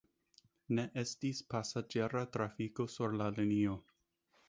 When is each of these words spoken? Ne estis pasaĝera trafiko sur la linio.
Ne 0.77 0.85
estis 1.01 1.43
pasaĝera 1.55 2.25
trafiko 2.39 2.91
sur 2.99 3.19
la 3.23 3.33
linio. 3.41 3.81